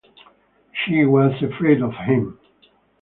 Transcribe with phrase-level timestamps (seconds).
[0.73, 2.39] She was afraid of him.